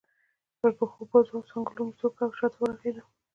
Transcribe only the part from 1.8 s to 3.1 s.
مې زور وکړ او شا ته ورغړېدم.